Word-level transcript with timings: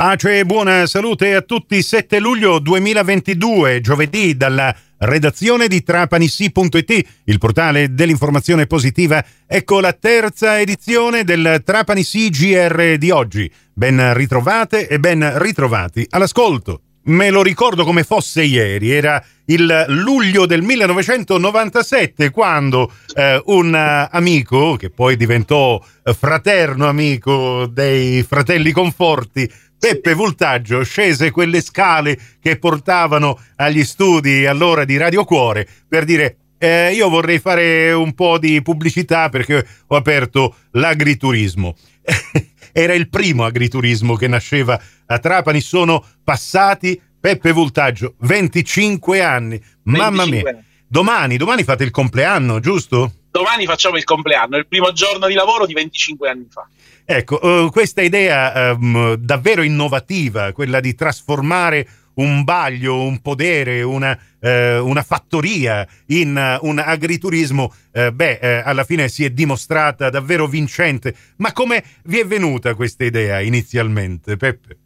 Pace 0.00 0.38
e 0.38 0.46
buona 0.46 0.86
salute 0.86 1.34
a 1.34 1.42
tutti. 1.42 1.82
7 1.82 2.20
luglio 2.20 2.58
2022, 2.58 3.82
giovedì, 3.82 4.34
dalla 4.34 4.74
redazione 4.96 5.68
di 5.68 5.82
trapanissi.it, 5.82 7.08
il 7.24 7.36
portale 7.36 7.92
dell'informazione 7.92 8.66
positiva. 8.66 9.22
Ecco 9.46 9.78
la 9.78 9.92
terza 9.92 10.58
edizione 10.58 11.22
del 11.22 11.60
Trapani 11.62 12.02
GR 12.02 12.96
di 12.96 13.10
oggi. 13.10 13.52
Ben 13.74 14.14
ritrovate 14.14 14.88
e 14.88 14.98
ben 14.98 15.38
ritrovati 15.38 16.06
all'ascolto. 16.08 16.80
Me 17.02 17.28
lo 17.28 17.42
ricordo 17.42 17.84
come 17.84 18.02
fosse 18.02 18.42
ieri, 18.42 18.90
era 18.90 19.22
il 19.46 19.84
luglio 19.88 20.46
del 20.46 20.62
1997 20.62 22.30
quando 22.30 22.92
eh, 23.14 23.42
un 23.46 23.74
amico, 23.74 24.76
che 24.76 24.90
poi 24.90 25.16
diventò 25.16 25.82
fraterno 26.02 26.86
amico 26.86 27.66
dei 27.66 28.22
fratelli 28.22 28.70
Conforti, 28.70 29.50
Peppe 29.80 30.12
Voltaggio 30.12 30.84
scese 30.84 31.30
quelle 31.30 31.62
scale 31.62 32.18
che 32.38 32.58
portavano 32.58 33.40
agli 33.56 33.82
studi 33.82 34.44
allora 34.44 34.84
di 34.84 34.98
Radio 34.98 35.24
Cuore 35.24 35.66
per 35.88 36.04
dire 36.04 36.36
eh, 36.58 36.92
io 36.92 37.08
vorrei 37.08 37.38
fare 37.38 37.90
un 37.92 38.12
po' 38.12 38.36
di 38.36 38.60
pubblicità 38.60 39.30
perché 39.30 39.66
ho 39.86 39.96
aperto 39.96 40.56
l'agriturismo. 40.72 41.74
Era 42.72 42.92
il 42.92 43.08
primo 43.08 43.46
agriturismo 43.46 44.16
che 44.16 44.28
nasceva 44.28 44.78
a 45.06 45.18
Trapani, 45.18 45.62
sono 45.62 46.04
passati 46.22 47.00
Peppe 47.18 47.52
Voltaggio 47.52 48.16
25 48.18 49.22
anni. 49.22 49.58
25 49.84 49.92
Mamma 49.94 50.26
mia. 50.26 50.62
Domani, 50.86 51.38
domani 51.38 51.64
fate 51.64 51.84
il 51.84 51.90
compleanno, 51.90 52.60
giusto? 52.60 53.12
Domani 53.30 53.64
facciamo 53.64 53.96
il 53.96 54.04
compleanno, 54.04 54.58
il 54.58 54.66
primo 54.66 54.92
giorno 54.92 55.28
di 55.28 55.34
lavoro 55.34 55.64
di 55.64 55.72
25 55.72 56.28
anni 56.28 56.46
fa. 56.50 56.68
Ecco, 57.04 57.44
uh, 57.44 57.70
questa 57.70 58.02
idea 58.02 58.72
um, 58.72 59.14
davvero 59.14 59.62
innovativa, 59.62 60.52
quella 60.52 60.80
di 60.80 60.94
trasformare 60.94 61.88
un 62.14 62.44
baglio, 62.44 63.02
un 63.02 63.20
podere, 63.20 63.82
una, 63.82 64.18
uh, 64.40 64.48
una 64.48 65.02
fattoria 65.02 65.86
in 66.06 66.58
uh, 66.60 66.66
un 66.66 66.78
agriturismo, 66.78 67.74
beh, 67.90 68.62
alla 68.62 68.84
fine 68.84 69.08
si 69.08 69.24
è 69.24 69.30
dimostrata 69.30 70.10
davvero 70.10 70.46
vincente. 70.46 71.14
Ma 71.36 71.52
come 71.52 71.82
vi 72.04 72.18
è 72.20 72.26
venuta 72.26 72.74
questa 72.74 73.04
idea 73.04 73.40
inizialmente, 73.40 74.36
Peppe? 74.36 74.76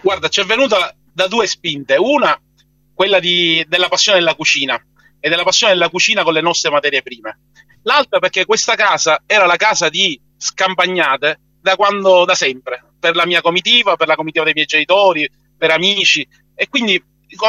Guarda, 0.00 0.28
ci 0.28 0.40
è 0.40 0.44
venuta 0.44 0.94
da 1.12 1.26
due 1.26 1.46
spinte. 1.46 1.96
Una, 1.96 2.38
quella 2.94 3.18
di, 3.18 3.64
della 3.68 3.88
passione 3.88 4.18
della 4.18 4.34
cucina 4.34 4.80
e 5.18 5.28
della 5.28 5.44
passione 5.44 5.72
della 5.72 5.88
cucina 5.88 6.22
con 6.22 6.32
le 6.32 6.40
nostre 6.40 6.70
materie 6.70 7.02
prime. 7.02 7.38
L'altra 7.82 8.18
perché 8.18 8.44
questa 8.44 8.74
casa 8.74 9.22
era 9.26 9.46
la 9.46 9.56
casa 9.56 9.88
di 9.88 10.20
scampagnate 10.36 11.38
da 11.62 11.76
quando, 11.76 12.24
da 12.24 12.34
sempre, 12.34 12.84
per 12.98 13.14
la 13.14 13.24
mia 13.24 13.40
comitiva, 13.40 13.96
per 13.96 14.08
la 14.08 14.16
comitiva 14.16 14.44
dei 14.44 14.52
miei 14.54 14.66
genitori, 14.66 15.28
per 15.56 15.70
amici. 15.70 16.26
E 16.54 16.68
quindi 16.68 17.02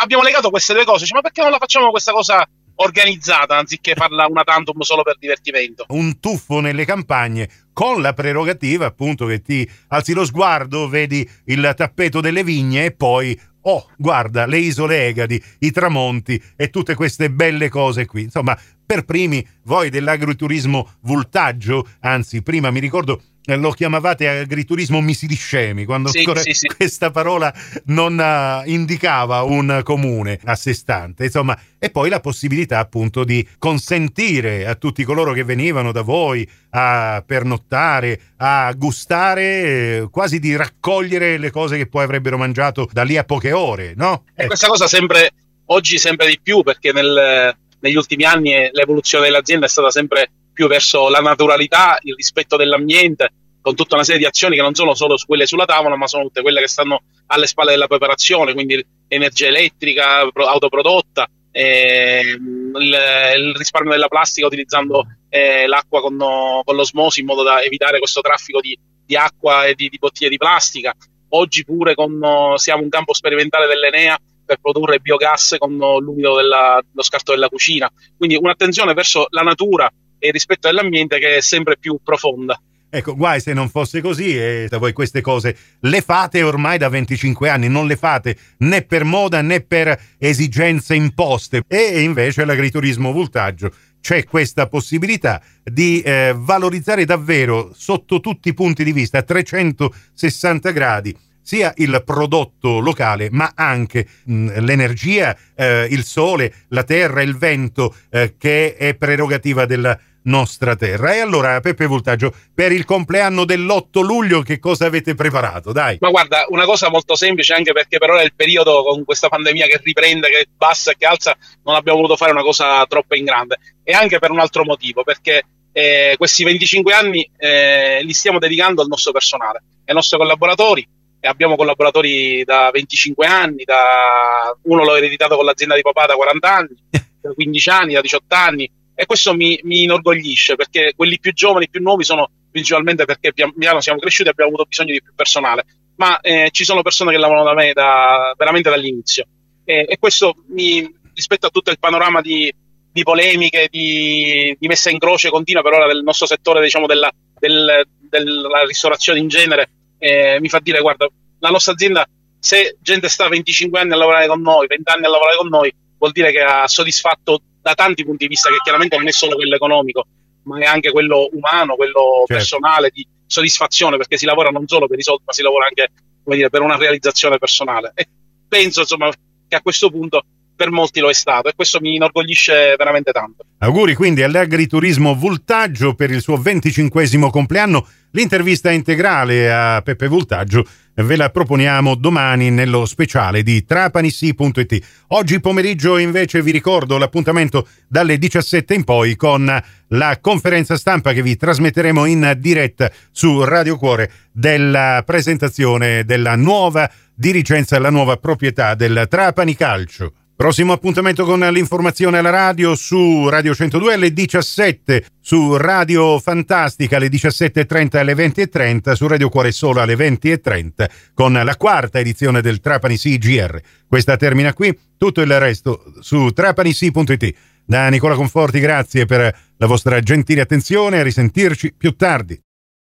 abbiamo 0.00 0.22
legato 0.22 0.50
queste 0.50 0.74
due 0.74 0.84
cose. 0.84 1.02
Dice, 1.02 1.14
ma 1.14 1.20
perché 1.20 1.42
non 1.42 1.50
la 1.50 1.58
facciamo 1.58 1.90
questa 1.90 2.12
cosa 2.12 2.48
organizzata 2.80 3.56
anziché 3.56 3.94
farla 3.94 4.26
una 4.26 4.44
tantum 4.44 4.80
solo 4.80 5.02
per 5.02 5.16
divertimento? 5.18 5.84
Un 5.88 6.20
tuffo 6.20 6.60
nelle 6.60 6.84
campagne 6.84 7.48
con 7.72 8.00
la 8.00 8.12
prerogativa 8.12 8.86
appunto 8.86 9.26
che 9.26 9.40
ti 9.40 9.68
alzi 9.88 10.12
lo 10.12 10.24
sguardo, 10.24 10.88
vedi 10.88 11.28
il 11.46 11.72
tappeto 11.76 12.20
delle 12.20 12.42
vigne 12.42 12.86
e 12.86 12.92
poi 12.92 13.38
oh, 13.62 13.86
guarda, 13.96 14.46
le 14.46 14.58
isole 14.58 15.06
Egadi, 15.06 15.42
i 15.60 15.70
tramonti 15.70 16.42
e 16.56 16.70
tutte 16.70 16.94
queste 16.94 17.30
belle 17.30 17.68
cose 17.68 18.06
qui. 18.06 18.22
Insomma, 18.22 18.58
per 18.84 19.04
primi, 19.04 19.46
voi 19.64 19.90
dell'agriturismo 19.90 20.94
voltaggio, 21.02 21.86
anzi, 22.00 22.42
prima 22.42 22.70
mi 22.70 22.80
ricordo 22.80 23.20
lo 23.56 23.70
chiamavate 23.70 24.28
agriturismo 24.28 25.00
misidiscemi, 25.00 25.84
quando 25.84 26.10
sì, 26.10 26.18
ancora 26.18 26.40
sì, 26.40 26.52
sì. 26.52 26.66
questa 26.66 27.10
parola 27.10 27.52
non 27.86 28.18
uh, 28.18 28.68
indicava 28.68 29.42
un 29.42 29.80
comune 29.82 30.38
a 30.44 30.54
sé 30.54 30.74
stante. 30.74 31.24
Insomma, 31.24 31.58
e 31.78 31.90
poi 31.90 32.08
la 32.10 32.20
possibilità 32.20 32.78
appunto 32.78 33.24
di 33.24 33.46
consentire 33.58 34.66
a 34.66 34.74
tutti 34.74 35.04
coloro 35.04 35.32
che 35.32 35.44
venivano 35.44 35.92
da 35.92 36.02
voi 36.02 36.48
a 36.70 37.22
pernottare, 37.26 38.20
a 38.36 38.72
gustare, 38.74 39.42
eh, 39.42 40.08
quasi 40.10 40.38
di 40.38 40.54
raccogliere 40.54 41.38
le 41.38 41.50
cose 41.50 41.76
che 41.76 41.86
poi 41.86 42.04
avrebbero 42.04 42.36
mangiato 42.36 42.88
da 42.92 43.02
lì 43.02 43.16
a 43.16 43.24
poche 43.24 43.52
ore, 43.52 43.94
no? 43.96 44.24
E 44.28 44.32
ecco. 44.34 44.46
questa 44.48 44.68
cosa 44.68 44.86
sempre, 44.86 45.30
oggi 45.66 45.98
sempre 45.98 46.26
di 46.26 46.38
più, 46.42 46.62
perché 46.62 46.92
nel, 46.92 47.56
negli 47.80 47.96
ultimi 47.96 48.24
anni 48.24 48.68
l'evoluzione 48.72 49.24
dell'azienda 49.24 49.66
è 49.66 49.68
stata 49.68 49.90
sempre 49.90 50.30
più 50.58 50.66
verso 50.66 51.08
la 51.08 51.20
naturalità, 51.20 51.98
il 52.02 52.16
rispetto 52.16 52.56
dell'ambiente, 52.56 53.32
con 53.60 53.76
tutta 53.76 53.94
una 53.94 54.02
serie 54.02 54.18
di 54.18 54.26
azioni 54.26 54.56
che 54.56 54.62
non 54.62 54.74
sono 54.74 54.92
solo 54.96 55.16
quelle 55.24 55.46
sulla 55.46 55.66
tavola, 55.66 55.94
ma 55.94 56.08
sono 56.08 56.24
tutte 56.24 56.42
quelle 56.42 56.60
che 56.60 56.66
stanno 56.66 57.02
alle 57.26 57.46
spalle 57.46 57.70
della 57.70 57.86
preparazione, 57.86 58.54
quindi 58.54 58.84
energia 59.06 59.46
elettrica, 59.46 60.28
autoprodotta, 60.34 61.30
eh, 61.52 62.36
il, 62.36 62.98
il, 63.36 63.54
risparmio 63.54 63.92
della 63.92 64.08
plastica 64.08 64.48
utilizzando 64.48 65.06
eh, 65.28 65.68
l'acqua 65.68 66.00
con, 66.00 66.18
con, 66.64 66.74
l'osmosi 66.74 67.20
in 67.20 67.26
modo 67.26 67.44
da 67.44 67.62
evitare 67.62 67.98
questo 67.98 68.20
traffico 68.20 68.60
di, 68.60 68.76
di 69.06 69.14
acqua 69.14 69.64
e 69.64 69.74
di, 69.74 69.88
di, 69.88 69.98
bottiglie 69.98 70.28
di 70.30 70.38
plastica. 70.38 70.92
Oggi 71.28 71.64
pure 71.64 71.94
con, 71.94 72.20
siamo 72.56 72.82
un 72.82 72.88
campo 72.88 73.14
sperimentale 73.14 73.68
dell'Enea 73.68 74.18
per 74.44 74.58
produrre 74.60 74.98
biogas 74.98 75.54
con 75.56 75.76
l'umido 75.76 76.34
dello 76.34 77.02
scarto 77.02 77.30
della 77.30 77.48
cucina. 77.48 77.88
Quindi 78.16 78.34
un'attenzione 78.34 78.92
verso 78.92 79.28
la 79.30 79.42
natura 79.42 79.88
e 80.18 80.30
rispetto 80.30 80.68
dell'ambiente 80.68 81.18
che 81.18 81.36
è 81.36 81.40
sempre 81.40 81.76
più 81.78 81.98
profonda. 82.02 82.60
Ecco, 82.90 83.14
guai 83.14 83.38
se 83.40 83.52
non 83.52 83.68
fosse 83.68 84.00
così 84.00 84.34
e 84.34 84.68
voi 84.78 84.94
queste 84.94 85.20
cose 85.20 85.54
le 85.80 86.00
fate 86.00 86.42
ormai 86.42 86.78
da 86.78 86.88
25 86.88 87.50
anni, 87.50 87.68
non 87.68 87.86
le 87.86 87.96
fate 87.96 88.36
né 88.58 88.80
per 88.80 89.04
moda 89.04 89.42
né 89.42 89.60
per 89.60 90.00
esigenze 90.16 90.94
imposte 90.94 91.64
e 91.68 92.00
invece 92.00 92.46
l'agriturismo 92.46 93.12
voltaggio 93.12 93.70
c'è 94.00 94.24
questa 94.24 94.68
possibilità 94.68 95.42
di 95.62 96.00
eh, 96.00 96.32
valorizzare 96.34 97.04
davvero 97.04 97.72
sotto 97.74 98.20
tutti 98.20 98.48
i 98.48 98.54
punti 98.54 98.84
di 98.84 98.92
vista 98.92 99.18
a 99.18 99.22
360 99.22 100.70
gradi 100.70 101.14
sia 101.48 101.72
il 101.76 102.02
prodotto 102.04 102.78
locale, 102.78 103.28
ma 103.30 103.52
anche 103.54 104.06
mh, 104.24 104.60
l'energia, 104.60 105.34
eh, 105.54 105.86
il 105.90 106.04
sole, 106.04 106.52
la 106.68 106.84
terra, 106.84 107.22
il 107.22 107.38
vento, 107.38 107.94
eh, 108.10 108.34
che 108.36 108.76
è 108.76 108.94
prerogativa 108.94 109.64
della 109.64 109.98
nostra 110.28 110.76
terra. 110.76 111.14
E 111.14 111.18
allora, 111.18 111.58
Peppe 111.60 111.86
Voltaggio, 111.86 112.32
per 112.54 112.70
il 112.70 112.84
compleanno 112.84 113.44
dell'8 113.44 114.02
luglio, 114.02 114.42
che 114.42 114.58
cosa 114.58 114.86
avete 114.86 115.14
preparato? 115.14 115.72
Dai. 115.72 115.96
Ma 116.00 116.10
guarda, 116.10 116.46
una 116.50 116.64
cosa 116.64 116.90
molto 116.90 117.16
semplice, 117.16 117.54
anche 117.54 117.72
perché 117.72 117.98
per 117.98 118.10
ora 118.10 118.20
è 118.20 118.24
il 118.24 118.34
periodo 118.34 118.84
con 118.84 119.04
questa 119.04 119.28
pandemia 119.28 119.66
che 119.66 119.80
riprende, 119.82 120.28
che 120.28 120.46
bassa 120.56 120.92
e 120.92 120.96
che 120.96 121.06
alza, 121.06 121.36
non 121.64 121.74
abbiamo 121.74 121.98
voluto 121.98 122.16
fare 122.16 122.30
una 122.30 122.42
cosa 122.42 122.84
troppo 122.86 123.16
in 123.16 123.24
grande. 123.24 123.58
E 123.82 123.92
anche 123.92 124.18
per 124.18 124.30
un 124.30 124.38
altro 124.38 124.64
motivo, 124.64 125.02
perché 125.02 125.42
eh, 125.72 126.14
questi 126.16 126.44
25 126.44 126.92
anni 126.92 127.28
eh, 127.36 128.00
li 128.02 128.12
stiamo 128.12 128.38
dedicando 128.38 128.82
al 128.82 128.88
nostro 128.88 129.12
personale, 129.12 129.62
ai 129.86 129.94
nostri 129.94 130.18
collaboratori 130.18 130.86
e 131.20 131.26
abbiamo 131.26 131.56
collaboratori 131.56 132.44
da 132.44 132.70
25 132.72 133.26
anni, 133.26 133.64
da... 133.64 134.56
uno 134.62 134.84
l'ho 134.84 134.96
ereditato 134.96 135.34
con 135.34 135.44
l'azienda 135.44 135.74
di 135.74 135.82
papà 135.82 136.06
da 136.06 136.14
40 136.14 136.52
anni, 136.54 136.76
da 137.20 137.32
15 137.32 137.70
anni, 137.70 137.94
da 137.94 138.00
18 138.00 138.34
anni 138.34 138.70
e 139.00 139.06
questo 139.06 139.32
mi, 139.32 139.60
mi 139.62 139.84
inorgoglisce 139.84 140.56
perché 140.56 140.92
quelli 140.96 141.20
più 141.20 141.32
giovani, 141.32 141.68
più 141.68 141.80
nuovi 141.80 142.02
sono 142.02 142.28
principalmente 142.50 143.04
perché 143.04 143.32
pian 143.32 143.54
piano 143.54 143.80
siamo 143.80 144.00
cresciuti 144.00 144.28
e 144.28 144.32
abbiamo 144.32 144.50
avuto 144.50 144.66
bisogno 144.68 144.90
di 144.90 145.00
più 145.00 145.14
personale, 145.14 145.64
ma 145.98 146.18
eh, 146.18 146.48
ci 146.50 146.64
sono 146.64 146.82
persone 146.82 147.12
che 147.12 147.18
lavorano 147.18 147.44
da 147.44 147.54
me 147.54 147.72
da, 147.72 148.34
veramente 148.36 148.70
dall'inizio. 148.70 149.24
E, 149.64 149.86
e 149.88 149.98
questo 150.00 150.34
mi, 150.48 150.92
rispetto 151.14 151.46
a 151.46 151.50
tutto 151.50 151.70
il 151.70 151.78
panorama 151.78 152.20
di, 152.20 152.52
di 152.90 153.02
polemiche, 153.04 153.68
di, 153.70 154.56
di, 154.58 154.66
messa 154.66 154.90
in 154.90 154.98
croce 154.98 155.30
continua 155.30 155.62
per 155.62 155.74
ora 155.74 155.86
del 155.86 156.02
nostro 156.02 156.26
settore 156.26 156.60
diciamo 156.60 156.86
della, 156.86 157.08
del, 157.38 157.86
della 158.00 158.64
ristorazione 158.66 159.20
in 159.20 159.28
genere, 159.28 159.70
eh, 159.98 160.38
mi 160.40 160.48
fa 160.48 160.58
dire, 160.58 160.80
guarda, 160.80 161.06
la 161.38 161.50
nostra 161.50 161.72
azienda, 161.72 162.04
se 162.40 162.78
gente 162.80 163.08
sta 163.08 163.28
25 163.28 163.78
anni 163.78 163.92
a 163.92 163.96
lavorare 163.96 164.26
con 164.26 164.40
noi, 164.40 164.66
20 164.66 164.90
anni 164.90 165.04
a 165.04 165.08
lavorare 165.08 165.36
con 165.36 165.46
noi, 165.46 165.72
vuol 165.98 166.10
dire 166.10 166.32
che 166.32 166.40
ha 166.40 166.66
soddisfatto 166.66 167.42
da 167.60 167.74
tanti 167.74 168.04
punti 168.04 168.24
di 168.24 168.28
vista, 168.28 168.50
che 168.50 168.58
chiaramente 168.62 168.96
non 168.96 169.06
è 169.06 169.12
solo 169.12 169.36
quello 169.36 169.54
economico, 169.54 170.06
ma 170.44 170.58
è 170.60 170.64
anche 170.64 170.90
quello 170.90 171.28
umano, 171.32 171.76
quello 171.76 172.24
certo. 172.26 172.34
personale, 172.34 172.90
di 172.92 173.06
soddisfazione, 173.26 173.96
perché 173.96 174.16
si 174.16 174.26
lavora 174.26 174.50
non 174.50 174.66
solo 174.66 174.86
per 174.86 174.98
i 174.98 175.02
soldi, 175.02 175.22
ma 175.26 175.32
si 175.32 175.42
lavora 175.42 175.66
anche 175.66 175.90
dire, 176.24 176.48
per 176.48 176.62
una 176.62 176.76
realizzazione 176.76 177.38
personale. 177.38 177.92
E 177.94 178.06
penso 178.48 178.80
insomma, 178.80 179.10
che 179.46 179.56
a 179.56 179.62
questo 179.62 179.90
punto 179.90 180.22
per 180.58 180.72
molti 180.72 180.98
lo 180.98 181.08
è 181.08 181.14
stato 181.14 181.48
e 181.48 181.52
questo 181.54 181.78
mi 181.80 181.94
inorgoglisce 181.94 182.74
veramente 182.76 183.12
tanto. 183.12 183.44
Auguri 183.58 183.94
quindi 183.94 184.24
all'agriturismo 184.24 185.14
Voltaggio 185.14 185.94
per 185.94 186.10
il 186.10 186.20
suo 186.20 186.36
25 186.36 187.08
compleanno. 187.30 187.86
L'intervista 188.12 188.70
integrale 188.70 189.52
a 189.52 189.82
Peppe 189.82 190.08
Voltaggio 190.08 190.66
ve 190.94 191.14
la 191.14 191.30
proponiamo 191.30 191.94
domani 191.94 192.50
nello 192.50 192.86
speciale 192.86 193.44
di 193.44 193.64
trapanissi.it. 193.64 194.86
Oggi 195.08 195.38
pomeriggio 195.40 195.96
invece 195.96 196.42
vi 196.42 196.50
ricordo 196.50 196.98
l'appuntamento 196.98 197.68
dalle 197.86 198.18
17 198.18 198.74
in 198.74 198.82
poi 198.82 199.14
con 199.14 199.62
la 199.88 200.18
conferenza 200.20 200.76
stampa 200.76 201.12
che 201.12 201.22
vi 201.22 201.36
trasmetteremo 201.36 202.04
in 202.04 202.34
diretta 202.38 202.90
su 203.12 203.44
Radio 203.44 203.76
Cuore 203.76 204.10
della 204.32 205.02
presentazione 205.06 206.04
della 206.04 206.34
nuova 206.34 206.90
dirigenza 207.14 207.78
la 207.78 207.90
nuova 207.90 208.16
proprietà 208.16 208.74
del 208.74 209.06
Trapani 209.08 209.54
Calcio. 209.54 210.12
Prossimo 210.38 210.72
appuntamento 210.72 211.24
con 211.24 211.40
l'informazione 211.40 212.18
alla 212.18 212.30
radio 212.30 212.76
su 212.76 213.28
Radio 213.28 213.56
102 213.56 213.94
alle 213.94 214.12
17, 214.12 215.04
su 215.20 215.56
Radio 215.56 216.20
Fantastica 216.20 216.94
alle 216.94 217.08
17.30 217.08 217.96
alle 217.96 218.12
20.30, 218.14 218.92
su 218.92 219.08
Radio 219.08 219.30
Cuore 219.30 219.50
Solo 219.50 219.80
alle 219.80 219.96
20.30 219.96 220.88
con 221.12 221.32
la 221.32 221.56
quarta 221.56 221.98
edizione 221.98 222.40
del 222.40 222.60
Trapani 222.60 222.96
CGR. 222.96 223.60
Questa 223.88 224.16
termina 224.16 224.52
qui, 224.52 224.72
tutto 224.96 225.22
il 225.22 225.38
resto 225.40 225.82
su 225.98 226.30
trapanisi.it. 226.30 227.34
Da 227.64 227.88
Nicola 227.88 228.14
Conforti 228.14 228.60
grazie 228.60 229.06
per 229.06 229.36
la 229.56 229.66
vostra 229.66 229.98
gentile 229.98 230.42
attenzione, 230.42 231.00
a 231.00 231.02
risentirci 231.02 231.74
più 231.76 231.96
tardi. 231.96 232.40